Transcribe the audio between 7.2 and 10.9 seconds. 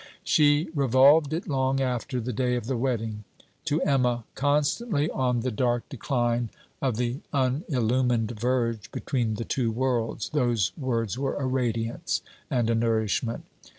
unillumined verge, between the two worlds, those